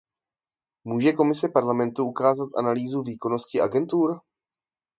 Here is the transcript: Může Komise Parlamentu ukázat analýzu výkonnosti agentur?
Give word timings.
Může 0.83 1.11
Komise 1.13 1.49
Parlamentu 1.49 2.03
ukázat 2.05 2.49
analýzu 2.57 3.01
výkonnosti 3.01 3.61
agentur? 3.61 4.19